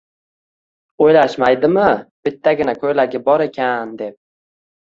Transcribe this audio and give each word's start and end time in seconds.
Oʻylashmaydimi, 1.07 1.85
bittagina 2.29 2.75
koʻylagi 2.85 3.25
bor 3.29 3.47
ekan, 3.49 3.93
deb 4.01 4.21